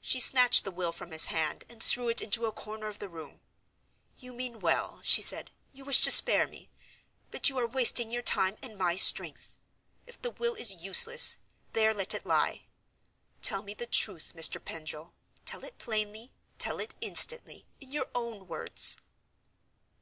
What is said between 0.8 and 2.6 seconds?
from his hand, and threw it into a